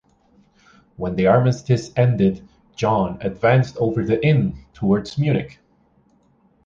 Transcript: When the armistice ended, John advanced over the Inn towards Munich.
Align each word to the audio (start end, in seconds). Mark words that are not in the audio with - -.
When 0.95 1.15
the 1.15 1.27
armistice 1.27 1.91
ended, 1.95 2.41
John 2.75 3.19
advanced 3.21 3.77
over 3.77 4.03
the 4.03 4.19
Inn 4.25 4.65
towards 4.73 5.15
Munich. 5.19 5.59